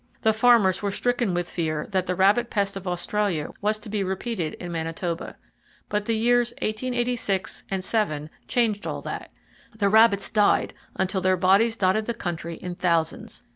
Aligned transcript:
The 0.23 0.33
farmers 0.33 0.81
were 0.81 0.89
stricken 0.89 1.35
with 1.35 1.47
fear 1.47 1.85
that 1.91 2.07
the 2.07 2.15
rabbit 2.15 2.49
pest 2.49 2.75
of 2.75 2.87
Australia 2.87 3.51
was 3.61 3.77
to 3.77 3.87
be 3.87 4.03
repeated 4.03 4.55
in 4.55 4.71
Manitoba. 4.71 5.37
But 5.89 6.05
the 6.05 6.17
years 6.17 6.53
1886 6.53 7.65
7 7.81 8.31
changed 8.47 8.87
all 8.87 9.01
that. 9.03 9.29
The 9.77 9.89
rabbits 9.89 10.31
died 10.31 10.73
until 10.95 11.21
their 11.21 11.37
bodies 11.37 11.77
dotted 11.77 12.07
the 12.07 12.15
country 12.15 12.55
in 12.55 12.73
thousands. 12.73 13.43